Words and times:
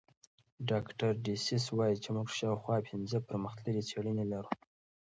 ډاکټر 0.69 1.11
ډسیس 1.25 1.65
وايي 1.77 1.97
موږ 2.15 2.27
شاوخوا 2.37 2.77
پنځه 2.89 3.17
پرمختللې 3.27 3.83
څېړنې 3.89 4.25
لرو. 4.31 4.51